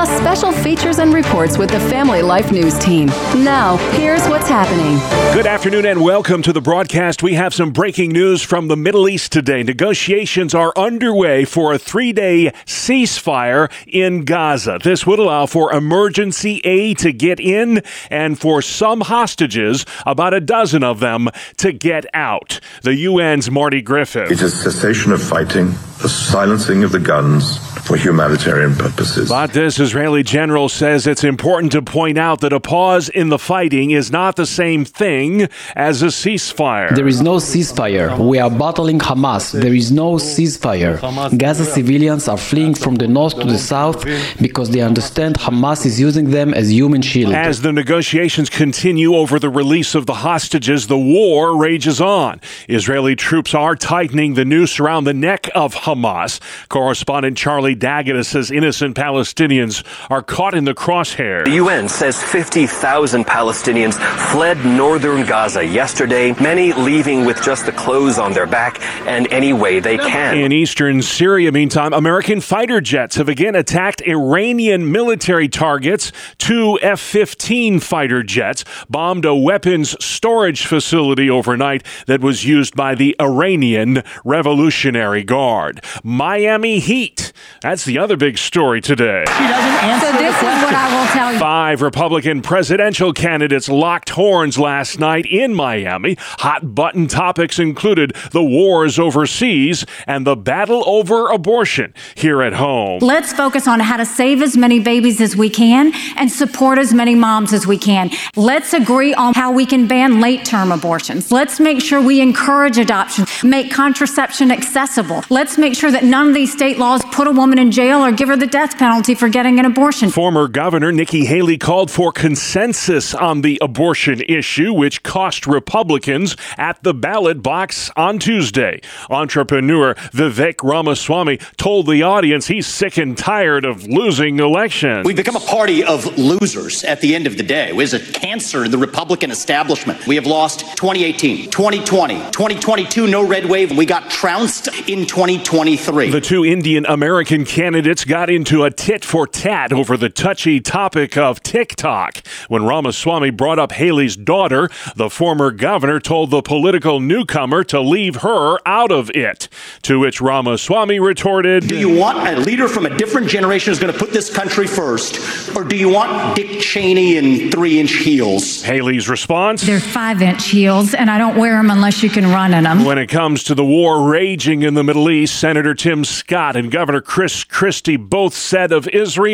[0.00, 3.08] plus special features and reports with the Family Life News team.
[3.44, 4.96] Now, here's what's happening.
[5.34, 7.22] Good afternoon and welcome to the broadcast.
[7.22, 9.62] We have some breaking news from the Middle East today.
[9.62, 14.78] Negotiations are underway for a three day ceasefire in Gaza.
[14.82, 20.40] This would allow for emergency aid to get in and for some hostages, about a
[20.40, 22.58] dozen of them, to get out.
[22.84, 24.30] The UN's Marty Griffith.
[24.30, 25.66] It is cessation of fighting,
[26.00, 27.58] the silencing of the guns
[27.90, 29.28] for humanitarian purposes.
[29.28, 33.40] But this Israeli general says it's important to point out that a pause in the
[33.40, 36.94] fighting is not the same thing as a ceasefire.
[36.94, 38.16] There is no ceasefire.
[38.16, 39.50] We are battling Hamas.
[39.50, 40.94] There is no ceasefire.
[41.36, 44.04] Gaza civilians are fleeing from the north to the south
[44.40, 47.34] because they understand Hamas is using them as human shield.
[47.34, 52.40] As the negotiations continue over the release of the hostages, the war rages on.
[52.68, 56.38] Israeli troops are tightening the noose around the neck of Hamas.
[56.68, 61.44] Correspondent Charlie D'Agata says innocent Palestinians are caught in the crosshair.
[61.44, 63.94] The UN says 50,000 Palestinians
[64.32, 69.52] fled northern Gaza yesterday, many leaving with just the clothes on their back and any
[69.52, 70.36] way they can.
[70.38, 76.12] In eastern Syria, meantime, American fighter jets have again attacked Iranian military targets.
[76.38, 82.94] Two F 15 fighter jets bombed a weapons storage facility overnight that was used by
[82.94, 85.82] the Iranian Revolutionary Guard.
[86.02, 87.32] Miami Heat.
[87.62, 89.24] That's the other big story today.
[89.70, 91.38] She doesn't answer so this is what I will tell you.
[91.38, 96.16] Five Republican presidential candidates locked horns last night in Miami.
[96.18, 102.98] Hot button topics included the wars overseas and the battle over abortion here at home.
[103.00, 106.92] Let's focus on how to save as many babies as we can and support as
[106.92, 108.10] many moms as we can.
[108.34, 111.30] Let's agree on how we can ban late term abortions.
[111.30, 115.24] Let's make sure we encourage adoption, make contraception accessible.
[115.30, 118.10] Let's make sure that none of these state laws put a woman in jail or
[118.10, 120.08] give her the death penalty for getting an abortion.
[120.08, 126.82] Former Governor Nikki Haley called for consensus on the abortion issue, which cost Republicans at
[126.82, 128.80] the ballot box on Tuesday.
[129.10, 135.04] Entrepreneur Vivek Ramaswamy told the audience he's sick and tired of losing elections.
[135.04, 137.68] We've become a party of losers at the end of the day.
[137.68, 140.06] It was a cancer in the Republican establishment.
[140.06, 146.10] We have lost 2018, 2020, 2022, no red wave, and we got trounced in 2023.
[146.10, 151.16] The two Indian American candidates got into a tit for tat over the touchy topic
[151.16, 152.22] of TikTok.
[152.48, 158.16] When Ramaswamy brought up Haley's daughter, the former governor told the political newcomer to leave
[158.16, 159.48] her out of it.
[159.84, 163.90] To which Ramaswamy retorted Do you want a leader from a different generation who's going
[163.90, 165.56] to put this country first?
[165.56, 168.62] Or do you want Dick Cheney in three inch heels?
[168.62, 172.52] Haley's response They're five inch heels, and I don't wear them unless you can run
[172.52, 172.84] in them.
[172.84, 176.70] When it comes to the war raging in the Middle East, Senator Tim Scott and
[176.70, 179.29] Governor Chris Christie both said of Israel,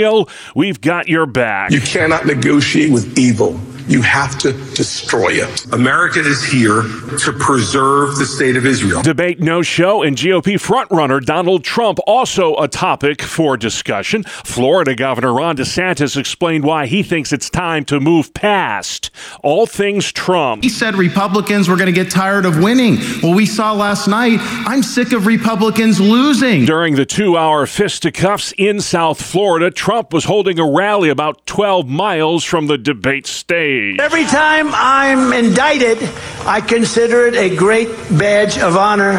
[0.55, 1.71] We've got your back.
[1.71, 3.61] You cannot negotiate with evil.
[3.89, 5.73] You have to destroy it.
[5.73, 9.01] America is here to preserve the state of Israel.
[9.01, 14.25] Debate no show and GOP frontrunner Donald Trump also a topic for discussion.
[14.25, 19.11] Florida Governor Ron DeSantis explained why he thinks it's time to move past
[19.43, 20.65] all things Trump.
[20.65, 22.99] He said Republicans were going to get tired of winning.
[23.23, 26.65] Well, we saw last night, I'm sick of Republicans losing.
[26.65, 31.89] During the two hour fisticuffs in South Florida, Trump was holding a rally about 12
[31.89, 33.76] miles from the debate stage.
[33.99, 35.99] Every time I'm indicted,
[36.47, 39.17] I consider it a great badge of honor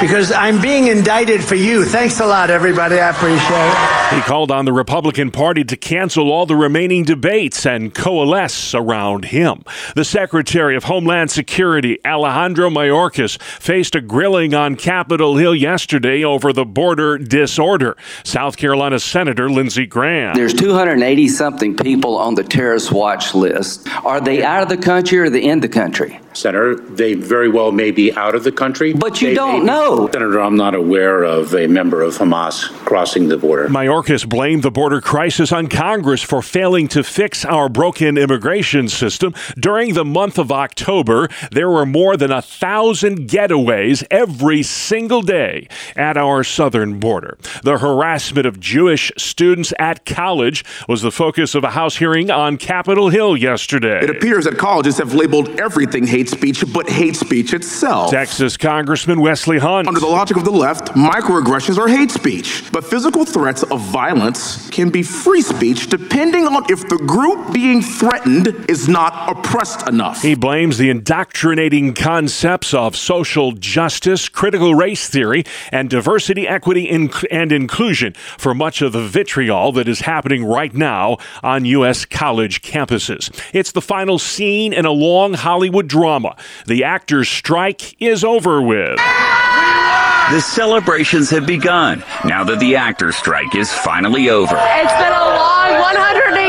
[0.00, 1.84] because I'm being indicted for you.
[1.84, 3.00] Thanks a lot, everybody.
[3.00, 3.96] I appreciate it.
[4.14, 9.26] He called on the Republican Party to cancel all the remaining debates and coalesce around
[9.26, 9.64] him.
[9.96, 16.52] The Secretary of Homeland Security, Alejandro Mayorkas, faced a grilling on Capitol Hill yesterday over
[16.52, 17.96] the border disorder.
[18.22, 20.34] South Carolina Senator Lindsey Graham.
[20.34, 23.88] There's 280 something people on the terrorist watch list.
[24.04, 26.20] Are they out of the country or are they in the country?
[26.36, 28.92] Senator, they very well may be out of the country.
[28.92, 30.08] But you they don't know.
[30.12, 33.68] Senator, I'm not aware of a member of Hamas crossing the border.
[33.68, 39.34] Mayorkas blamed the border crisis on Congress for failing to fix our broken immigration system.
[39.58, 45.68] During the month of October, there were more than a thousand getaways every single day
[45.96, 47.38] at our southern border.
[47.62, 52.58] The harassment of Jewish students at college was the focus of a House hearing on
[52.58, 53.85] Capitol Hill yesterday.
[53.86, 54.04] Today.
[54.04, 58.10] It appears that colleges have labeled everything hate speech but hate speech itself.
[58.10, 59.88] Texas Congressman Wesley Hunt.
[59.88, 64.68] Under the logic of the left, microaggressions are hate speech, but physical threats of violence
[64.70, 70.22] can be free speech depending on if the group being threatened is not oppressed enough.
[70.22, 77.52] He blames the indoctrinating concepts of social justice, critical race theory, and diversity, equity, and
[77.52, 82.04] inclusion for much of the vitriol that is happening right now on U.S.
[82.04, 83.30] college campuses.
[83.52, 86.34] It's the final scene in a long Hollywood drama.
[86.66, 88.96] The actors' strike is over with.
[88.96, 94.56] The celebrations have begun now that the actors' strike is finally over.
[94.58, 95.70] It's been a long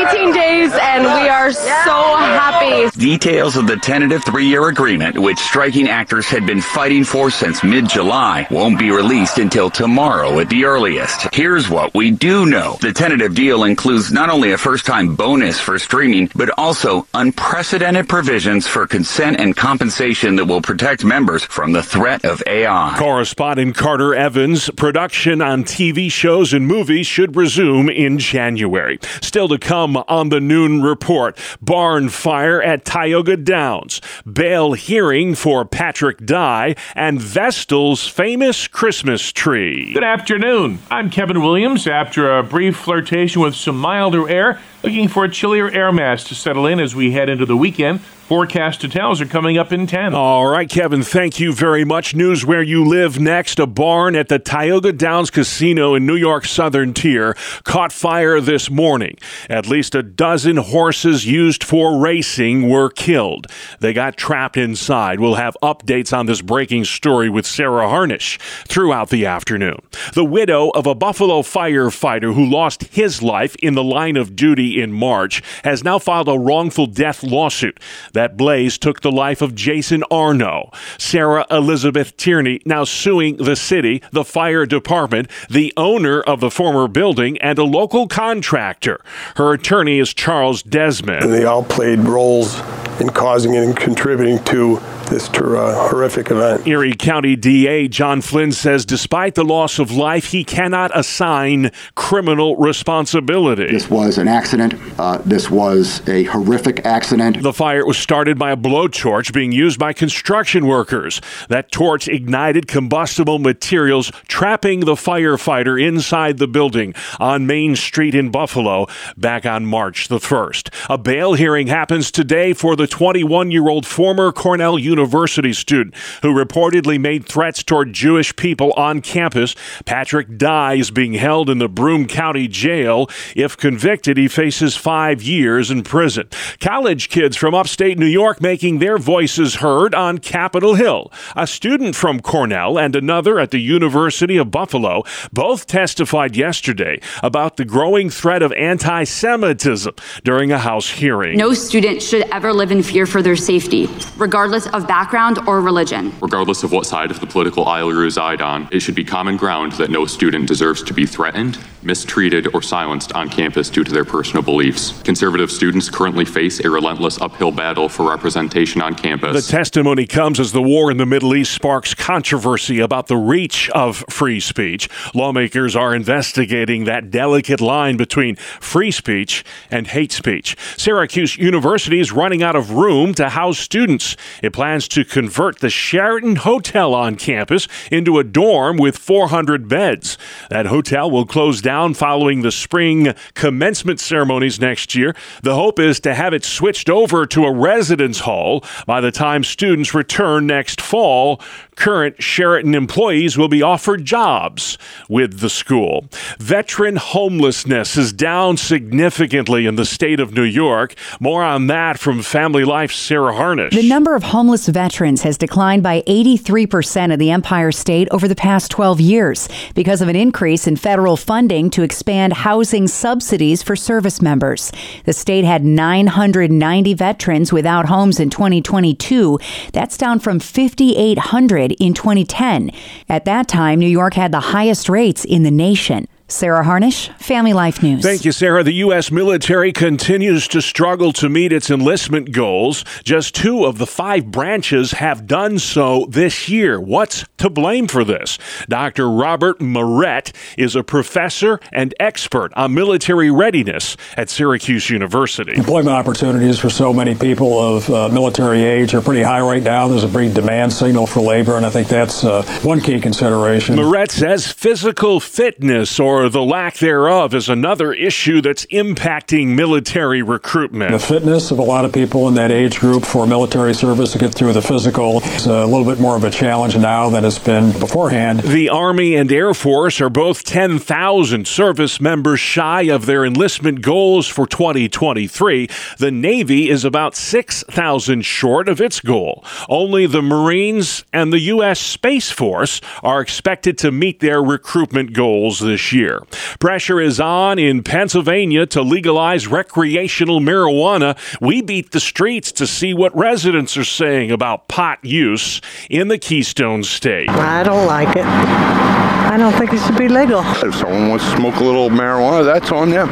[0.04, 2.88] 118 days, and we are so happy.
[2.98, 7.64] Details of the tentative three year agreement, which striking actors had been fighting for since
[7.64, 11.34] mid July, won't be released until tomorrow at the earliest.
[11.34, 15.58] Here's what we do know the tentative deal includes not only a first time bonus
[15.58, 21.72] for streaming, but also unprecedented provisions for consent and compensation that will protect members from
[21.72, 22.94] the threat of AI.
[22.98, 24.70] Correspondent Carter Evans.
[24.70, 28.98] Production on TV shows and movies should resume in January.
[29.20, 34.00] Still to come on the noon report barn fire at Tioga Downs,
[34.30, 39.92] bail hearing for Patrick Dai, and Vestal's famous Christmas tree.
[39.92, 40.78] Good afternoon.
[40.90, 41.86] I'm Kevin Williams.
[41.86, 46.34] After a brief flirtation with some milder air, looking for a chillier air mass to
[46.34, 48.00] settle in as we head into the weekend.
[48.28, 50.14] Forecast details are coming up in 10.
[50.14, 52.14] All right, Kevin, thank you very much.
[52.14, 53.58] News where you live next.
[53.58, 57.34] A barn at the Tioga Downs Casino in New York Southern Tier
[57.64, 59.16] caught fire this morning.
[59.48, 63.46] At least a dozen horses used for racing were killed.
[63.80, 65.20] They got trapped inside.
[65.20, 69.80] We'll have updates on this breaking story with Sarah Harnish throughout the afternoon.
[70.12, 74.82] The widow of a Buffalo firefighter who lost his life in the line of duty
[74.82, 77.80] in March has now filed a wrongful death lawsuit.
[78.18, 80.72] That blaze took the life of Jason Arno.
[80.98, 86.88] Sarah Elizabeth Tierney now suing the city, the fire department, the owner of the former
[86.88, 89.00] building, and a local contractor.
[89.36, 91.22] Her attorney is Charles Desmond.
[91.22, 92.58] And they all played roles
[93.00, 96.66] in causing and contributing to this uh, horrific event.
[96.66, 102.56] Erie County DA John Flynn says despite the loss of life, he cannot assign criminal
[102.56, 103.70] responsibility.
[103.70, 104.74] This was an accident.
[104.98, 107.42] Uh, this was a horrific accident.
[107.42, 111.20] The fire was started by a blowtorch being used by construction workers.
[111.48, 118.30] That torch ignited combustible materials, trapping the firefighter inside the building on Main Street in
[118.30, 120.68] Buffalo back on March the 1st.
[120.90, 126.34] A bail hearing happens today for the 21 year old former Cornell University student who
[126.34, 129.54] reportedly made threats toward Jewish people on campus.
[129.84, 133.08] Patrick Dai is being held in the Broome County Jail.
[133.36, 136.28] If convicted, he faces five years in prison.
[136.60, 141.12] College kids from upstate New York making their voices heard on Capitol Hill.
[141.36, 147.56] A student from Cornell and another at the University of Buffalo both testified yesterday about
[147.56, 151.38] the growing threat of anti Semitism during a House hearing.
[151.38, 156.12] No student should ever live in fear for their safety, regardless of background or religion.
[156.20, 159.36] Regardless of what side of the political aisle you reside on, it should be common
[159.36, 163.92] ground that no student deserves to be threatened, mistreated, or silenced on campus due to
[163.92, 165.00] their personal beliefs.
[165.02, 169.46] Conservative students currently face a relentless uphill battle for representation on campus.
[169.46, 173.68] The testimony comes as the war in the Middle East sparks controversy about the reach
[173.70, 174.88] of free speech.
[175.14, 180.56] Lawmakers are investigating that delicate line between free speech and hate speech.
[180.78, 184.16] Syracuse University is running out of room to house students.
[184.42, 190.16] It plans to convert the Sheraton Hotel on campus into a dorm with 400 beds.
[190.50, 195.16] That hotel will close down following the spring commencement ceremonies next year.
[195.42, 199.42] The hope is to have it switched over to a residence hall by the time
[199.42, 201.40] students return next fall.
[201.74, 206.06] Current Sheraton employees will be offered jobs with the school.
[206.38, 210.94] Veteran homelessness is down significantly in the state of New York.
[211.20, 213.74] More on that from Family Life Sarah Harnish.
[213.74, 218.34] The number of homeless veterans has declined by 83% in the Empire State over the
[218.34, 223.74] past 12 years because of an increase in federal funding to expand housing subsidies for
[223.74, 224.72] service members.
[225.04, 229.38] The state had 990 veterans without homes in 2022.
[229.72, 232.70] That's down from 5,800 in 2010.
[233.08, 236.06] At that time, New York had the highest rates in the nation.
[236.30, 238.02] Sarah Harnish, Family Life News.
[238.02, 238.62] Thank you, Sarah.
[238.62, 239.10] The U.S.
[239.10, 242.84] military continues to struggle to meet its enlistment goals.
[243.02, 246.78] Just two of the five branches have done so this year.
[246.78, 248.38] What's to blame for this?
[248.68, 249.08] Dr.
[249.10, 255.54] Robert Murrett is a professor and expert on military readiness at Syracuse University.
[255.56, 259.88] Employment opportunities for so many people of uh, military age are pretty high right now.
[259.88, 263.76] There's a big demand signal for labor, and I think that's uh, one key consideration.
[263.76, 270.20] Murrett says physical fitness or or the lack thereof is another issue that's impacting military
[270.20, 270.90] recruitment.
[270.90, 274.18] The fitness of a lot of people in that age group for military service to
[274.18, 277.38] get through the physical is a little bit more of a challenge now than it's
[277.38, 278.40] been beforehand.
[278.40, 284.26] The Army and Air Force are both 10,000 service members shy of their enlistment goals
[284.26, 285.68] for 2023.
[285.98, 289.44] The Navy is about 6,000 short of its goal.
[289.68, 291.78] Only the Marines and the U.S.
[291.78, 296.22] Space Force are expected to meet their recruitment goals this year year.
[296.58, 301.16] Pressure is on in Pennsylvania to legalize recreational marijuana.
[301.40, 305.60] We beat the streets to see what residents are saying about pot use
[305.90, 307.28] in the Keystone State.
[307.30, 308.24] I don't like it.
[308.24, 310.40] I don't think it should be legal.
[310.64, 313.08] If someone wants to smoke a little marijuana, that's on them.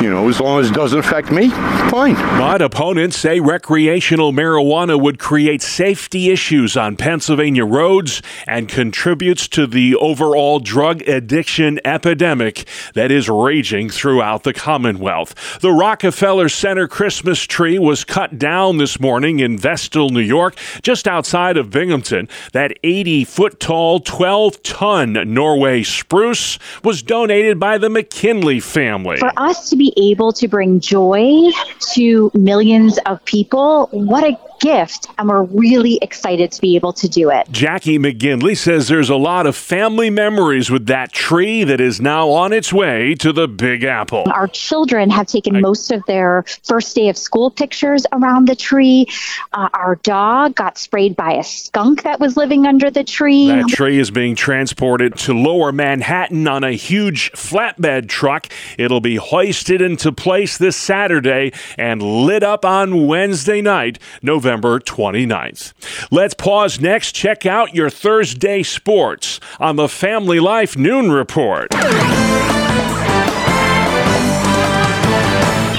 [0.00, 1.50] You know, as long as it doesn't affect me,
[1.90, 2.14] fine.
[2.14, 9.66] But opponents say recreational marijuana would create safety issues on Pennsylvania roads and contributes to
[9.66, 12.64] the overall drug addiction epidemic
[12.94, 15.58] that is raging throughout the Commonwealth.
[15.60, 21.08] The Rockefeller Center Christmas tree was cut down this morning in Vestal, New York, just
[21.08, 22.28] outside of Binghamton.
[22.52, 29.16] That 80 foot tall, 12 ton Norway spruce was donated by the McKinley family.
[29.16, 31.50] For us to be able to bring joy
[31.92, 37.08] to millions of people, what a gift, and we're really excited to be able to
[37.08, 37.48] do it.
[37.50, 42.28] Jackie McKinley says there's a lot of family memories with that tree that is now
[42.30, 44.24] on its way to the Big Apple.
[44.32, 48.56] Our children have taken I- most of their first day of school pictures around the
[48.56, 49.06] tree.
[49.52, 53.48] Uh, our dog got sprayed by a skunk that was living under the tree.
[53.48, 58.48] That tree is being transported to lower Manhattan on a huge flatbed truck.
[58.76, 64.47] It'll be hoisted into place this Saturday and lit up on Wednesday night, November.
[64.48, 65.74] November 29th.
[66.10, 67.12] Let's pause next.
[67.12, 71.68] Check out your Thursday sports on the Family Life Noon Report.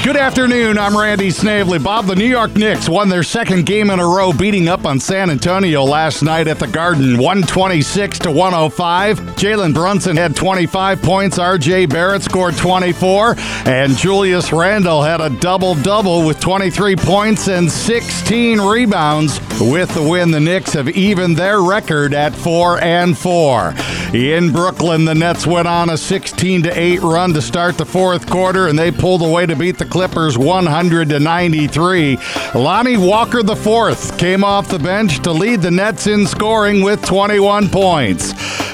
[0.09, 0.79] Good afternoon.
[0.79, 1.77] I'm Randy Snavely.
[1.77, 4.99] Bob, the New York Knicks won their second game in a row, beating up on
[4.99, 9.19] San Antonio last night at the Garden, 126 to 105.
[9.35, 11.37] Jalen Brunson had 25 points.
[11.37, 11.85] R.J.
[11.85, 13.35] Barrett scored 24,
[13.67, 19.39] and Julius Randle had a double double with 23 points and 16 rebounds.
[19.61, 23.75] With the win, the Knicks have evened their record at four and four.
[24.11, 28.27] In Brooklyn, the Nets went on a 16 to 8 run to start the fourth
[28.27, 32.17] quarter, and they pulled away to beat the Clippers 100 to 93.
[32.55, 37.67] Lonnie Walker IV came off the bench to lead the Nets in scoring with 21
[37.67, 38.31] points.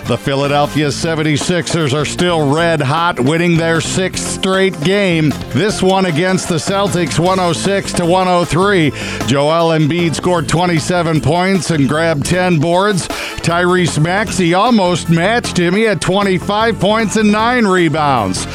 [0.07, 5.29] The Philadelphia 76ers are still red hot, winning their sixth straight game.
[5.49, 8.91] This one against the Celtics 106 to 103.
[9.25, 13.07] Joel Embiid scored 27 points and grabbed 10 boards.
[13.07, 15.73] Tyrese Maxey almost matched him.
[15.73, 18.45] He had 25 points and 9 rebounds.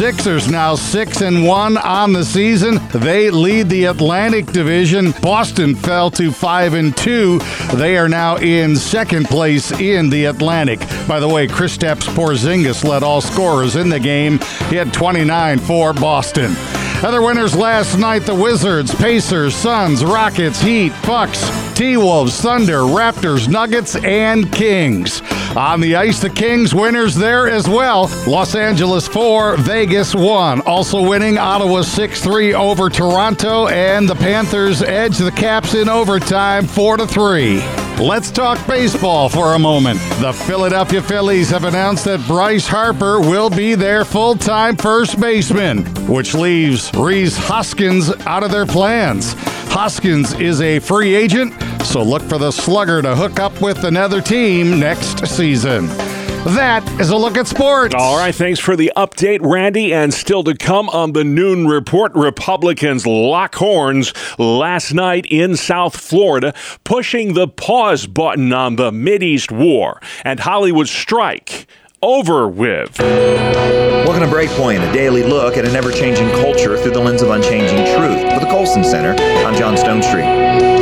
[0.00, 2.80] Sixers now 6 and 1 on the season.
[2.88, 5.12] They lead the Atlantic Division.
[5.20, 7.38] Boston fell to 5 and 2.
[7.74, 10.80] They are now in second place in the Atlantic.
[11.06, 14.38] By the way, Kristaps Porzingis led all scorers in the game.
[14.70, 16.56] He had 29 for Boston.
[17.02, 21.40] Other winners last night the Wizards, Pacers, Suns, Rockets, Heat, Bucks,
[21.74, 25.22] T Wolves, Thunder, Raptors, Nuggets, and Kings.
[25.56, 28.10] On the ice, the Kings winners there as well.
[28.26, 30.60] Los Angeles 4, Vegas 1.
[30.62, 36.66] Also winning Ottawa 6 3 over Toronto, and the Panthers edge the Caps in overtime
[36.66, 37.89] 4 3.
[38.00, 40.00] Let's talk baseball for a moment.
[40.20, 45.84] The Philadelphia Phillies have announced that Bryce Harper will be their full time first baseman,
[46.08, 49.34] which leaves Rhys Hoskins out of their plans.
[49.68, 51.52] Hoskins is a free agent,
[51.84, 55.86] so look for the slugger to hook up with another team next season.
[56.44, 57.94] That is a look at sports.
[57.94, 59.92] All right, thanks for the update, Randy.
[59.92, 65.94] And still to come on the noon report, Republicans lock horns last night in South
[65.94, 71.66] Florida, pushing the pause button on the Mideast war and Hollywood strike
[72.00, 72.98] over with.
[72.98, 77.28] Welcome to Breakpoint, a daily look at an ever changing culture through the lens of
[77.28, 78.32] unchanging truth.
[78.32, 79.12] For the Colson Center,
[79.44, 80.79] I'm John Stonestreet.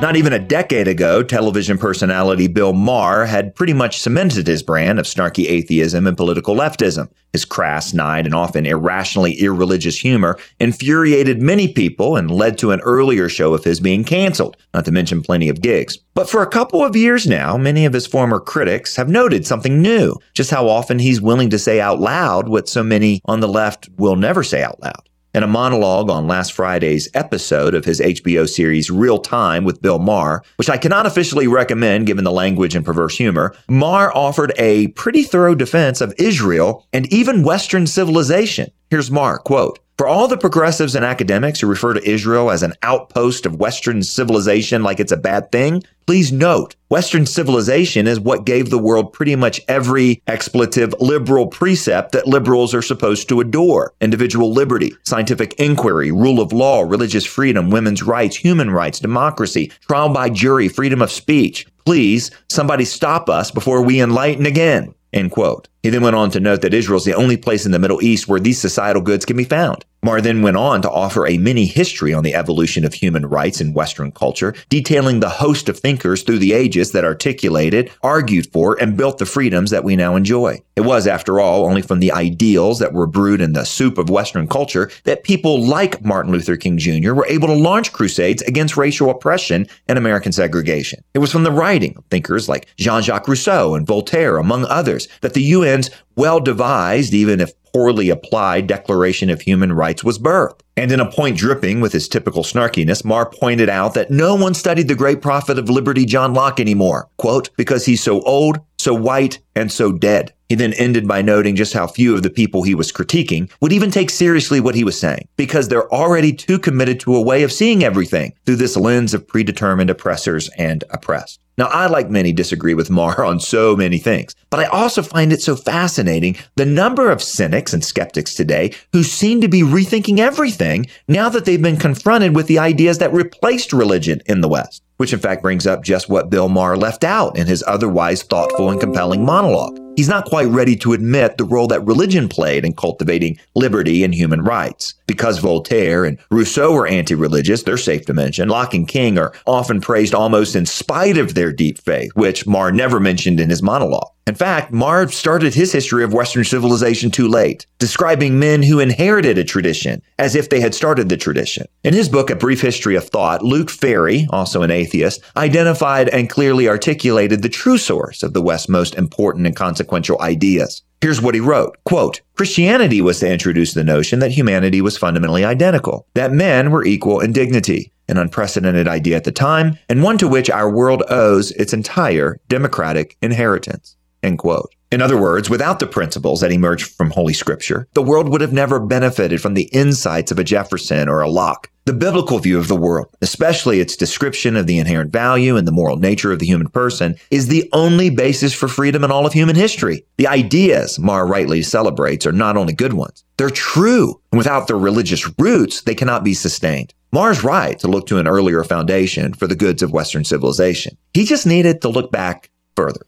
[0.00, 5.00] Not even a decade ago, television personality Bill Maher had pretty much cemented his brand
[5.00, 7.08] of snarky atheism and political leftism.
[7.32, 12.80] His crass, snide, and often irrationally irreligious humor infuriated many people and led to an
[12.82, 15.98] earlier show of his being canceled, not to mention plenty of gigs.
[16.14, 19.82] But for a couple of years now, many of his former critics have noted something
[19.82, 23.48] new, just how often he's willing to say out loud what so many on the
[23.48, 25.07] left will never say out loud.
[25.38, 30.00] In a monologue on last Friday's episode of his HBO series Real Time with Bill
[30.00, 34.88] Maher, which I cannot officially recommend given the language and perverse humor, Maher offered a
[34.88, 38.72] pretty thorough defense of Israel and even Western civilization.
[38.90, 42.72] Here's Maher, quote, for all the progressives and academics who refer to Israel as an
[42.84, 48.46] outpost of Western civilization like it's a bad thing, please note Western civilization is what
[48.46, 53.92] gave the world pretty much every expletive liberal precept that liberals are supposed to adore.
[54.00, 60.10] Individual liberty, scientific inquiry, rule of law, religious freedom, women's rights, human rights, democracy, trial
[60.10, 61.66] by jury, freedom of speech.
[61.84, 64.94] Please, somebody stop us before we enlighten again.
[65.12, 65.68] End quote.
[65.82, 68.02] He then went on to note that Israel is the only place in the Middle
[68.02, 69.84] East where these societal goods can be found.
[70.02, 73.60] Maher then went on to offer a mini history on the evolution of human rights
[73.60, 78.80] in Western culture, detailing the host of thinkers through the ages that articulated, argued for,
[78.80, 80.62] and built the freedoms that we now enjoy.
[80.76, 84.08] It was, after all, only from the ideals that were brewed in the soup of
[84.08, 87.14] Western culture that people like Martin Luther King Jr.
[87.14, 91.02] were able to launch crusades against racial oppression and American segregation.
[91.12, 95.34] It was from the writing of thinkers like Jean-Jacques Rousseau and Voltaire, among others, that
[95.34, 100.60] the UN's well devised, even if poorly applied Declaration of Human Rights was birthed.
[100.76, 104.54] And in a point dripping with his typical snarkiness, Maher pointed out that no one
[104.54, 107.08] studied the great prophet of liberty, John Locke, anymore.
[107.18, 110.32] Quote, because he's so old, so white, and so dead.
[110.48, 113.72] He then ended by noting just how few of the people he was critiquing would
[113.72, 117.42] even take seriously what he was saying, because they're already too committed to a way
[117.42, 121.40] of seeing everything through this lens of predetermined oppressors and oppressed.
[121.58, 125.32] Now, I, like many, disagree with Maher on so many things, but I also find
[125.32, 130.20] it so fascinating the number of cynics and skeptics today who seem to be rethinking
[130.20, 134.82] everything now that they've been confronted with the ideas that replaced religion in the West
[134.98, 138.68] which in fact brings up just what Bill Maher left out in his otherwise thoughtful
[138.68, 139.78] and compelling monologue.
[139.96, 144.14] He's not quite ready to admit the role that religion played in cultivating liberty and
[144.14, 144.94] human rights.
[145.08, 149.80] Because Voltaire and Rousseau were anti-religious, they're safe to mention, Locke and King are often
[149.80, 154.12] praised almost in spite of their deep faith, which Maher never mentioned in his monologue.
[154.26, 159.38] In fact, Maher started his history of Western civilization too late, describing men who inherited
[159.38, 161.66] a tradition as if they had started the tradition.
[161.82, 166.28] In his book, A Brief History of Thought, Luc Ferry, also an atheist, identified and
[166.28, 170.82] clearly articulated the true source of the West's most important and consequential ideas.
[171.00, 171.76] Here's what he wrote.
[171.84, 176.84] Quote, Christianity was to introduce the notion that humanity was fundamentally identical, that men were
[176.84, 181.04] equal in dignity, an unprecedented idea at the time, and one to which our world
[181.08, 183.96] owes its entire democratic inheritance.
[184.22, 184.74] End quote.
[184.90, 188.54] In other words, without the principles that emerged from Holy Scripture, the world would have
[188.54, 191.70] never benefited from the insights of a Jefferson or a Locke.
[191.84, 195.72] The biblical view of the world, especially its description of the inherent value and the
[195.72, 199.32] moral nature of the human person, is the only basis for freedom in all of
[199.32, 200.04] human history.
[200.16, 204.20] The ideas Maher rightly celebrates are not only good ones, they're true.
[204.32, 206.92] And without their religious roots, they cannot be sustained.
[207.12, 210.96] Maher's right to look to an earlier foundation for the goods of Western civilization.
[211.14, 213.06] He just needed to look back further.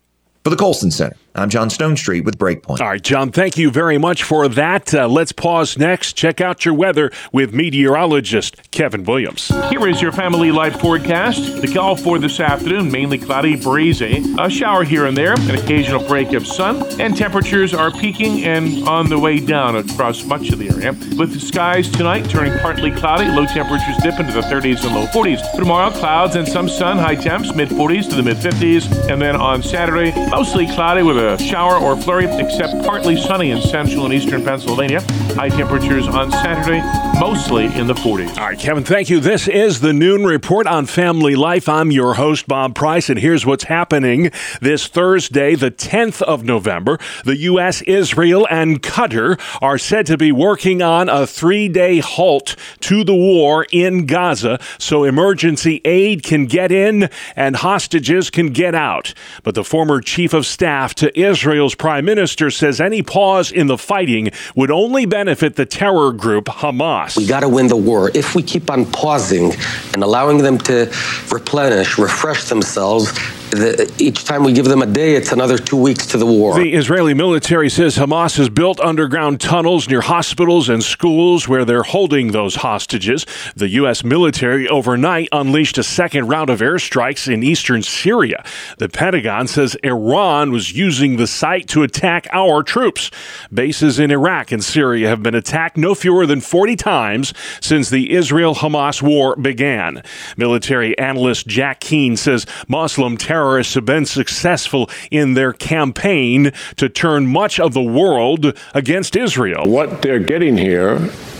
[0.50, 2.80] For the Colson Center, I'm John Stonestreet with Breakpoint.
[2.80, 4.92] All right, John, thank you very much for that.
[4.92, 6.14] Uh, let's pause next.
[6.14, 9.48] Check out your weather with meteorologist Kevin Williams.
[9.70, 11.62] Here is your Family Life forecast.
[11.62, 16.04] The call for this afternoon mainly cloudy, breezy, a shower here and there, an occasional
[16.08, 20.58] break of sun, and temperatures are peaking and on the way down across much of
[20.58, 20.92] the area.
[21.16, 25.06] With the skies tonight turning partly cloudy, low temperatures dip into the 30s and low
[25.06, 25.40] 40s.
[25.56, 29.36] Tomorrow, clouds and some sun, high temps, mid 40s to the mid 50s, and then
[29.36, 34.14] on Saturday, mostly cloudy with a shower or flurry, except partly sunny in central and
[34.14, 35.00] eastern Pennsylvania.
[35.34, 36.80] High temperatures on Saturday,
[37.20, 38.36] mostly in the 40s.
[38.38, 39.20] All right, Kevin, thank you.
[39.20, 41.68] This is the Noon Report on Family Life.
[41.68, 44.30] I'm your host, Bob Price, and here's what's happening
[44.60, 46.98] this Thursday, the 10th of November.
[47.24, 52.56] The U.S., Israel, and Qatar are said to be working on a three day halt
[52.80, 58.74] to the war in Gaza so emergency aid can get in and hostages can get
[58.74, 59.14] out.
[59.42, 63.78] But the former chief of staff to Israel's prime minister says any pause in the
[63.78, 67.16] fighting would only benefit the terror group Hamas.
[67.16, 68.10] We got to win the war.
[68.14, 69.52] If we keep on pausing
[69.94, 70.92] and allowing them to
[71.30, 73.12] replenish, refresh themselves,
[73.50, 76.54] the, each time we give them a day, it's another two weeks to the war.
[76.54, 81.82] The Israeli military says Hamas has built underground tunnels near hospitals and schools where they're
[81.82, 83.26] holding those hostages.
[83.56, 84.04] The U.S.
[84.04, 88.44] military overnight unleashed a second round of airstrikes in eastern Syria.
[88.78, 93.10] The Pentagon says Iran was using the site to attack our troops.
[93.52, 98.12] Bases in Iraq and Syria have been attacked no fewer than 40 times since the
[98.12, 100.02] Israel Hamas war began.
[100.36, 107.26] Military analyst Jack Keane says Muslim terrorists have been successful in their campaign to turn
[107.26, 109.62] much of the world against Israel.
[109.64, 110.98] What they're getting here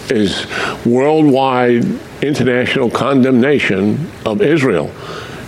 [0.08, 0.46] is
[0.86, 1.84] worldwide
[2.22, 4.90] international condemnation of Israel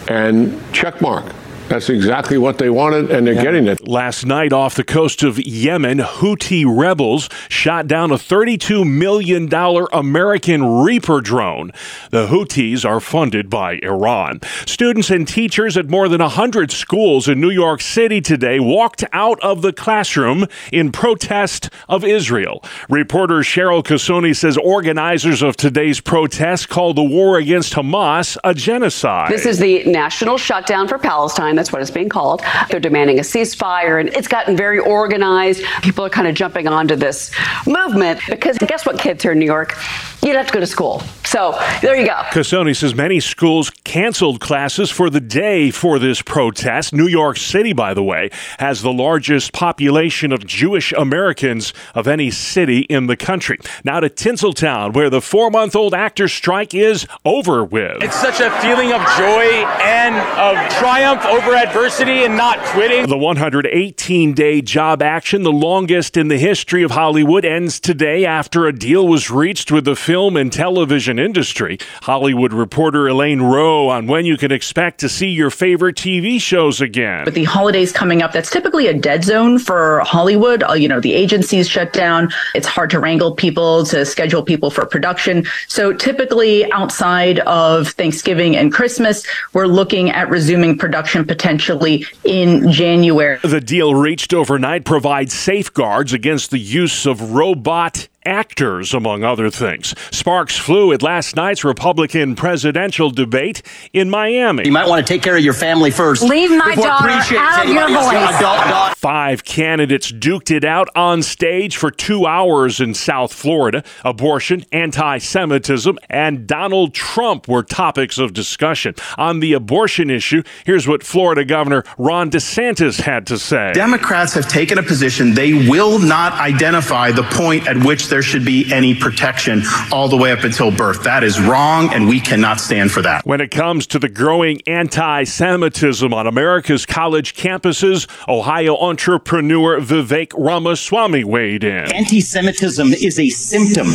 [0.08, 1.32] and checkmark.
[1.72, 3.42] That's exactly what they wanted, and they're yeah.
[3.44, 3.88] getting it.
[3.88, 9.48] Last night, off the coast of Yemen, Houthi rebels shot down a $32 million
[9.90, 11.72] American Reaper drone.
[12.10, 14.40] The Houthis are funded by Iran.
[14.66, 19.40] Students and teachers at more than 100 schools in New York City today walked out
[19.40, 22.62] of the classroom in protest of Israel.
[22.90, 29.32] Reporter Cheryl Casone says organizers of today's protest called the war against Hamas a genocide.
[29.32, 32.42] This is the national shutdown for Palestine that's what it's being called.
[32.70, 35.62] They're demanding a ceasefire, and it's gotten very organized.
[35.82, 37.30] People are kind of jumping onto this
[37.68, 39.78] movement because guess what, kids here in New York?
[40.24, 41.02] You'd have to go to school.
[41.24, 42.14] So there you go.
[42.30, 46.92] Casone says many schools canceled classes for the day for this protest.
[46.92, 52.30] New York City, by the way, has the largest population of Jewish Americans of any
[52.30, 53.58] city in the country.
[53.84, 58.02] Now to Tinseltown, where the four month old actor strike is over with.
[58.02, 63.06] It's such a feeling of joy and of triumph over over adversity and not quitting.
[63.06, 68.66] The 118 day job action, the longest in the history of Hollywood, ends today after
[68.66, 71.78] a deal was reached with the film and television industry.
[72.02, 76.80] Hollywood reporter Elaine Rowe on when you can expect to see your favorite TV shows
[76.80, 77.24] again.
[77.24, 80.62] With the holidays coming up, that's typically a dead zone for Hollywood.
[80.62, 82.30] Uh, you know, the agencies shut down.
[82.54, 85.44] It's hard to wrangle people to schedule people for production.
[85.68, 93.38] So typically outside of Thanksgiving and Christmas, we're looking at resuming production potentially in January.
[93.42, 99.94] The deal reached overnight provides safeguards against the use of robot actors, among other things.
[100.10, 104.64] Sparks flew at last night's Republican presidential debate in Miami.
[104.66, 106.22] You might want to take care of your family first.
[106.22, 107.08] Leave my daughter
[107.38, 108.94] out of your voice.
[108.98, 113.82] Five candidates duked it out on stage for two hours in South Florida.
[114.04, 118.94] Abortion, anti Semitism, and Donald Trump were topics of discussion.
[119.18, 124.48] On the abortion issue, here's what Florida Governor Ron DeSantis had to say Democrats have
[124.48, 128.94] taken a position they will not identify the point at which there should be any
[128.94, 131.02] protection all the way up until birth.
[131.02, 133.24] That is wrong, and we cannot stand for that.
[133.24, 140.34] When it comes to the growing anti Semitism on America's college campuses, Ohio entrepreneur Vivek
[140.36, 141.90] Ramaswamy weighed in.
[141.90, 143.86] Anti Semitism is a symptom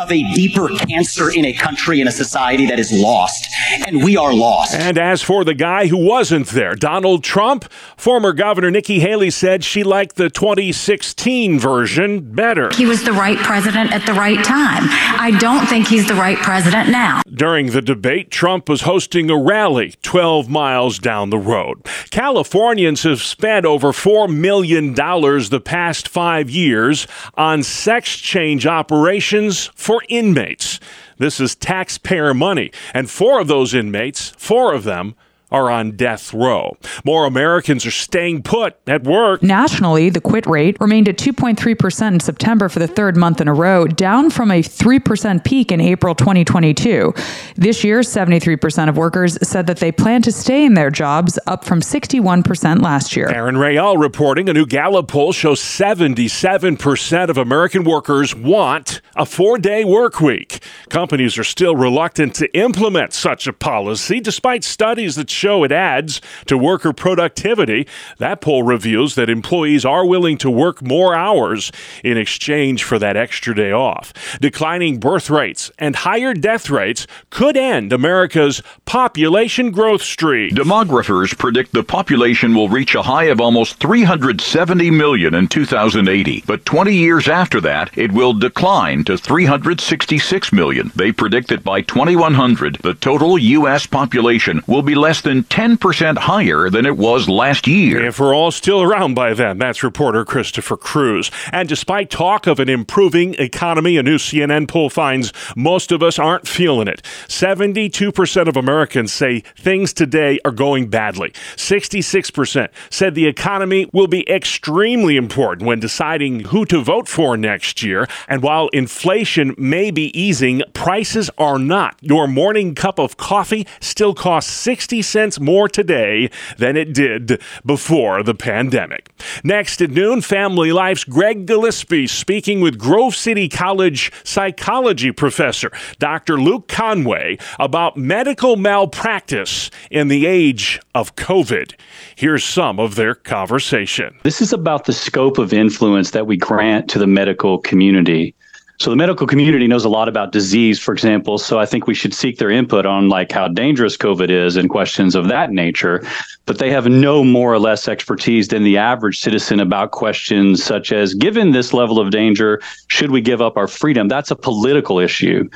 [0.00, 3.48] of a deeper cancer in a country and a society that is lost,
[3.84, 4.76] and we are lost.
[4.76, 7.64] And as for the guy who wasn't there, Donald Trump,
[7.96, 12.70] former Governor Nikki Haley said she liked the 2016 version better.
[12.72, 14.82] He was the right president president at the right time.
[15.18, 17.22] I don't think he's the right president now.
[17.32, 21.82] During the debate, Trump was hosting a rally 12 miles down the road.
[22.10, 30.02] Californians have spent over $4 million the past five years on sex change operations for
[30.10, 30.78] inmates.
[31.16, 32.70] This is taxpayer money.
[32.92, 35.14] And four of those inmates, four of them,
[35.50, 36.76] are on death row.
[37.04, 39.42] More Americans are staying put at work.
[39.42, 43.54] Nationally, the quit rate remained at 2.3% in September for the third month in a
[43.54, 47.14] row, down from a 3% peak in April 2022.
[47.54, 51.64] This year, 73% of workers said that they plan to stay in their jobs, up
[51.64, 53.28] from 61% last year.
[53.28, 59.58] Aaron Rayel reporting a new Gallup poll shows 77% of American workers want a four
[59.58, 60.62] day work week.
[60.88, 66.20] Companies are still reluctant to implement such a policy, despite studies that show it adds
[66.46, 67.86] to worker productivity.
[68.18, 71.70] That poll reveals that employees are willing to work more hours
[72.02, 74.12] in exchange for that extra day off.
[74.40, 80.54] Declining birth rates and higher death rates could end America's population growth streak.
[80.54, 86.64] Demographers predict the population will reach a high of almost 370 million in 2080, but
[86.64, 90.90] 20 years after that, it will decline to 366 million.
[90.94, 93.86] They predict that by 2100, the total U.S.
[93.86, 98.06] population will be less than 10% higher than it was last year.
[98.06, 101.32] If we're all still around by then, that's reporter Christopher Cruz.
[101.50, 106.20] And despite talk of an improving economy, a new CNN poll finds most of us
[106.20, 107.02] aren't feeling it.
[107.26, 111.30] 72% of Americans say things today are going badly.
[111.56, 117.82] 66% said the economy will be extremely important when deciding who to vote for next
[117.82, 118.06] year.
[118.28, 121.96] And while inflation may be easing, prices are not.
[122.00, 128.22] Your morning cup of coffee still costs 60 cents more today than it did before
[128.22, 129.10] the pandemic.
[129.42, 136.38] Next at noon, Family Life's Greg Gillespie speaking with Grove City College psychology professor Dr.
[136.38, 141.72] Luke Conway about medical malpractice in the age of COVID.
[142.14, 144.18] Here's some of their conversation.
[144.22, 148.34] This is about the scope of influence that we grant to the medical community.
[148.78, 151.38] So the medical community knows a lot about disease, for example.
[151.38, 154.68] So I think we should seek their input on like how dangerous COVID is and
[154.68, 156.06] questions of that nature.
[156.44, 160.92] But they have no more or less expertise than the average citizen about questions such
[160.92, 164.08] as, given this level of danger, should we give up our freedom?
[164.08, 165.48] That's a political issue.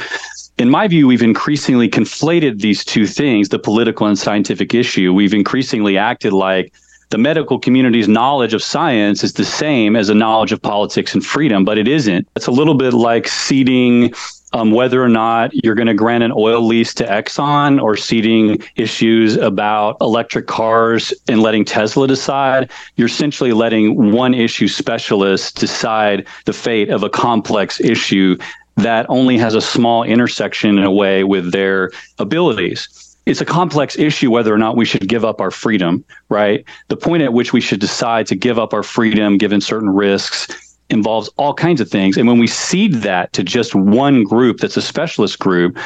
[0.58, 5.14] In my view, we've increasingly conflated these two things, the political and scientific issue.
[5.14, 6.72] We've increasingly acted like
[7.10, 11.26] the medical community's knowledge of science is the same as a knowledge of politics and
[11.26, 12.26] freedom, but it isn't.
[12.36, 14.14] It's a little bit like ceding
[14.52, 18.60] um, whether or not you're going to grant an oil lease to Exxon or ceding
[18.76, 26.26] issues about electric cars and letting Tesla decide, you're essentially letting one issue specialist decide
[26.46, 28.36] the fate of a complex issue
[28.76, 33.96] that only has a small intersection in a way with their abilities it's a complex
[33.96, 36.64] issue whether or not we should give up our freedom, right?
[36.88, 40.76] The point at which we should decide to give up our freedom given certain risks
[40.90, 42.16] involves all kinds of things.
[42.16, 45.78] And when we cede that to just one group that's a specialist group,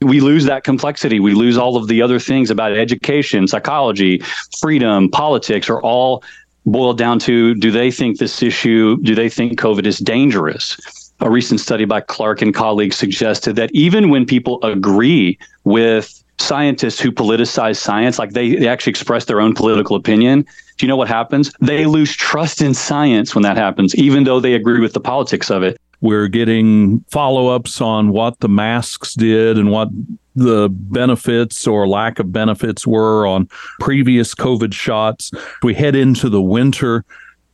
[0.00, 1.20] we lose that complexity.
[1.20, 4.22] We lose all of the other things about education, psychology,
[4.58, 6.24] freedom, politics are all
[6.64, 11.12] boiled down to do they think this issue, do they think COVID is dangerous?
[11.20, 17.00] A recent study by Clark and colleagues suggested that even when people agree with scientists
[17.00, 20.46] who politicize science, like they, they actually express their own political opinion,
[20.76, 21.52] do you know what happens?
[21.60, 25.50] They lose trust in science when that happens, even though they agree with the politics
[25.50, 25.78] of it.
[26.02, 29.88] We're getting follow ups on what the masks did and what
[30.34, 33.48] the benefits or lack of benefits were on
[33.80, 35.30] previous COVID shots.
[35.62, 37.04] We head into the winter.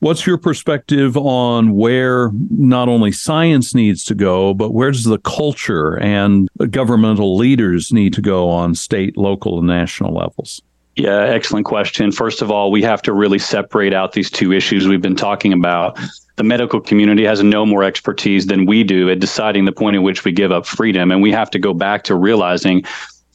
[0.03, 5.21] What's your perspective on where not only science needs to go, but where does the
[5.21, 10.61] culture and governmental leaders need to go on state, local, and national levels?
[10.97, 12.11] Yeah, excellent question.
[12.11, 15.53] First of all, we have to really separate out these two issues we've been talking
[15.53, 15.97] about.
[16.35, 20.03] The medical community has no more expertise than we do at deciding the point at
[20.03, 21.12] which we give up freedom.
[21.12, 22.83] And we have to go back to realizing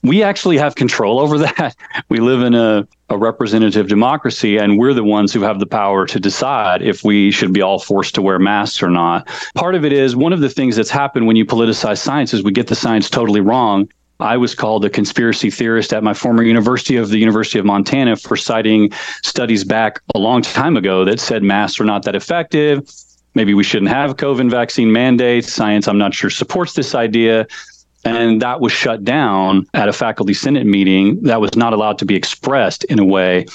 [0.04, 1.78] we actually have control over that.
[2.10, 6.06] We live in a, a representative democracy, and we're the ones who have the power
[6.06, 9.28] to decide if we should be all forced to wear masks or not.
[9.56, 12.44] Part of it is one of the things that's happened when you politicize science is
[12.44, 13.90] we get the science totally wrong.
[14.20, 18.16] I was called a conspiracy theorist at my former university of the University of Montana
[18.16, 18.92] for citing
[19.24, 22.90] studies back a long time ago that said masks are not that effective.
[23.36, 25.54] Maybe we shouldn't have COVID vaccine mandates.
[25.54, 27.46] Science, I'm not sure, supports this idea.
[28.06, 31.22] And that was shut down at a faculty senate meeting.
[31.24, 33.46] That was not allowed to be expressed in a way.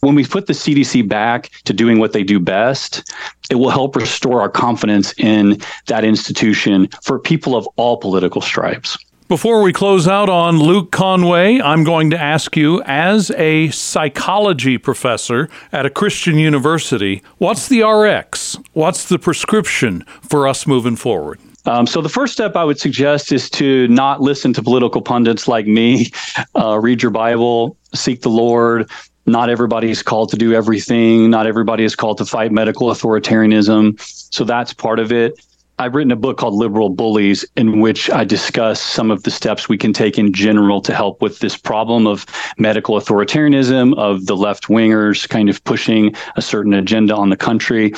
[0.00, 3.10] When we put the CDC back to doing what they do best,
[3.50, 8.98] it will help restore our confidence in that institution for people of all political stripes.
[9.28, 14.78] Before we close out on Luke Conway, I'm going to ask you, as a psychology
[14.78, 18.56] professor at a Christian university, what's the RX?
[18.72, 21.40] What's the prescription for us moving forward?
[21.66, 25.48] Um, so the first step I would suggest is to not listen to political pundits
[25.48, 26.10] like me.
[26.54, 28.90] Uh, read your Bible, seek the Lord.
[29.26, 31.30] Not everybody is called to do everything.
[31.30, 34.00] Not everybody is called to fight medical authoritarianism.
[34.00, 35.34] So that's part of it.
[35.78, 39.68] I've written a book called Liberal Bullies, in which I discuss some of the steps
[39.68, 42.24] we can take in general to help with this problem of
[42.58, 47.92] medical authoritarianism, of the left wingers kind of pushing a certain agenda on the country.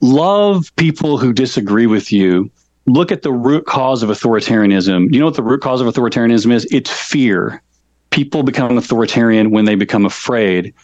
[0.00, 2.50] Love people who disagree with you
[2.88, 5.12] look at the root cause of authoritarianism.
[5.12, 6.66] You know what the root cause of authoritarianism is?
[6.70, 7.62] It's fear.
[8.10, 10.74] People become authoritarian when they become afraid.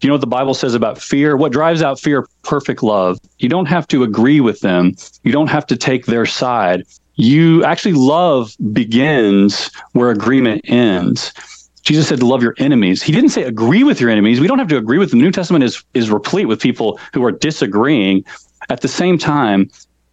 [0.00, 1.36] Do you know what the Bible says about fear?
[1.36, 2.26] What drives out fear?
[2.42, 3.18] Perfect love.
[3.38, 4.94] You don't have to agree with them.
[5.24, 6.84] You don't have to take their side.
[7.16, 11.34] You actually love begins where agreement ends.
[11.82, 13.02] Jesus said to love your enemies.
[13.02, 14.40] He didn't say agree with your enemies.
[14.40, 15.18] We don't have to agree with them.
[15.18, 18.24] The New Testament is is replete with people who are disagreeing.
[18.70, 19.70] At the same time,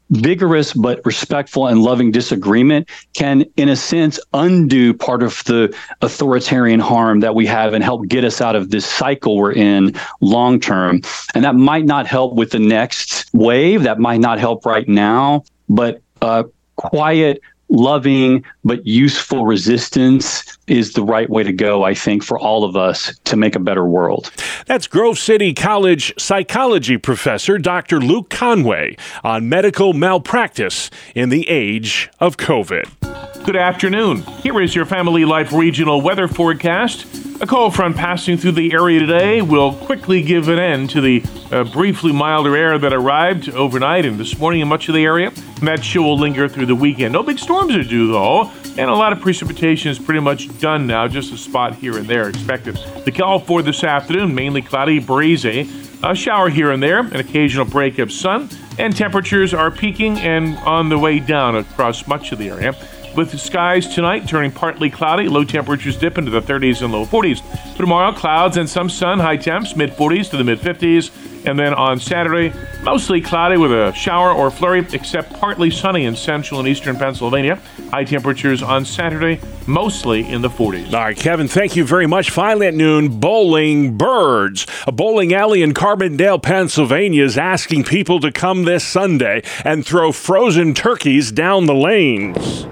[0.09, 6.79] vigorous but respectful and loving disagreement can, in a sense, undo part of the authoritarian
[6.79, 10.59] harm that we have and help get us out of this cycle we're in long
[10.59, 11.01] term.
[11.33, 13.83] And that might not help with the next wave.
[13.83, 16.43] That might not help right now, but uh,
[16.75, 22.63] quiet loving but useful resistance is the right way to go, I think, for all
[22.63, 24.31] of us to make a better world.
[24.65, 27.99] That's Grove City College psychology professor Dr.
[27.99, 33.16] Luke Conway on medical malpractice in the age of COVID.
[33.47, 34.23] Good afternoon.
[34.43, 37.41] Here is your Family Life regional weather forecast.
[37.41, 41.23] A cold front passing through the area today will quickly give an end to the
[41.49, 45.29] uh, briefly milder air that arrived overnight and this morning in much of the area.
[45.29, 47.13] And that chill will linger through the weekend.
[47.13, 50.85] No big storms are due, though, and a lot of precipitation is pretty much done
[50.85, 52.75] now, just a spot here and there expected.
[53.05, 55.69] The call for this afternoon mainly cloudy, breezy,
[56.03, 60.57] a shower here and there, an occasional break of sun, and temperatures are peaking and
[60.57, 62.75] on the way down across much of the area
[63.17, 67.41] with skies tonight turning partly cloudy, low temperatures dip into the 30s and low 40s.
[67.75, 71.11] Tomorrow, clouds and some sun, high temps, mid 40s to the mid 50s.
[71.45, 72.53] And then on Saturday,
[72.83, 77.55] mostly cloudy with a shower or flurry, except partly sunny in central and eastern Pennsylvania.
[77.89, 80.93] High temperatures on Saturday, mostly in the 40s.
[80.93, 82.31] All right, Kevin, thank you very much.
[82.31, 84.67] Finally at noon, Bowling Birds.
[84.85, 90.11] A bowling alley in Carbondale, Pennsylvania is asking people to come this Sunday and throw
[90.11, 92.67] frozen turkeys down the lanes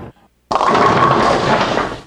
[0.56, 0.95] you.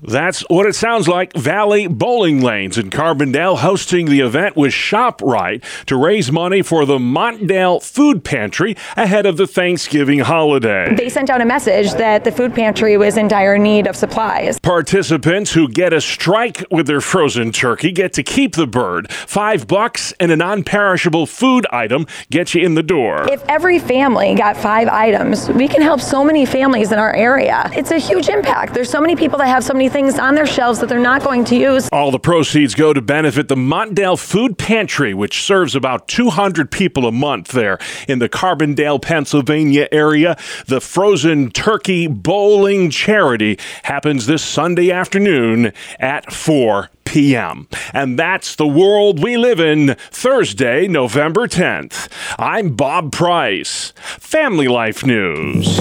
[0.08, 1.34] That's what it sounds like.
[1.34, 6.98] Valley Bowling Lanes in Carbondale hosting the event with ShopRite to raise money for the
[6.98, 10.94] Montdale Food Pantry ahead of the Thanksgiving holiday.
[10.94, 14.58] They sent out a message that the food pantry was in dire need of supplies.
[14.60, 19.12] Participants who get a strike with their frozen turkey get to keep the bird.
[19.12, 23.30] Five bucks and a non perishable food item get you in the door.
[23.30, 27.70] If every family got five items, we can help so many families in our area.
[27.74, 28.72] It's a huge impact.
[28.72, 31.24] There's so many people that have so many things on their shelves that they're not
[31.24, 31.88] going to use.
[31.90, 37.04] All the proceeds go to benefit the Montdale Food Pantry, which serves about 200 people
[37.04, 40.36] a month there in the Carbondale, Pennsylvania area.
[40.66, 47.66] The Frozen Turkey Bowling Charity happens this Sunday afternoon at 4 p.m.
[47.92, 52.08] And that's the world we live in, Thursday, November 10th.
[52.38, 55.78] I'm Bob Price, Family Life News.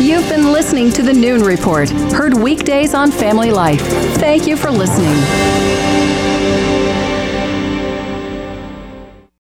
[0.00, 3.82] You've been listening to the Noon Report, heard weekdays on Family Life.
[4.16, 6.23] Thank you for listening.